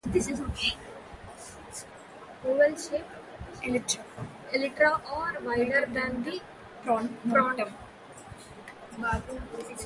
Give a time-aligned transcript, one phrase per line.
[0.15, 0.29] Its
[2.43, 3.93] oval shaped
[4.51, 6.41] elytra are wider than the
[6.83, 7.71] pronotum.